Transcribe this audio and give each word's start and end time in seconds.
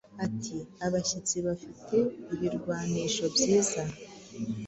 Ati 0.25 0.55
abashyitsi 0.85 1.35
bafite 1.47 1.95
ibirwanisho 2.33 3.23
byiza 3.35 3.83